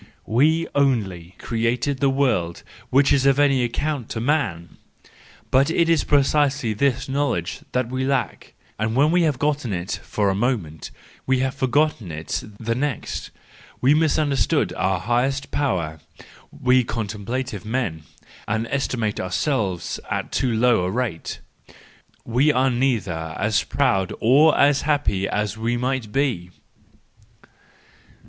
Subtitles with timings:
[0.25, 5.09] We only have created the world which is of any account to man l
[5.51, 9.71] —But it is precisely this knowledge that we lack, and when we get hold of
[9.73, 10.89] it for a moment
[11.27, 13.29] we have forgotten it the next:
[13.79, 15.99] we misunderstand our highest power,
[16.51, 18.01] we contemplative men,
[18.47, 21.41] and estimate ourselves at too low a rate,—
[22.35, 26.49] we are neither as proud nor as happy as we might be,
[27.43, 27.49] 302.